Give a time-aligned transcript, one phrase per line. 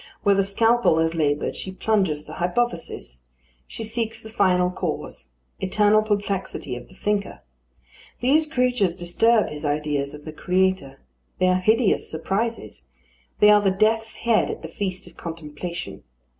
[0.23, 3.19] Where the scalpel has laboured, she plunges the hypothesis.
[3.67, 5.27] She seeks the final cause.
[5.59, 7.41] Eternal perplexity of the thinker.
[8.19, 11.01] These creatures disturb his ideas of the Creator.
[11.37, 12.89] They are hideous surprises.
[13.39, 16.03] They are the death's head at the feast of contemplation.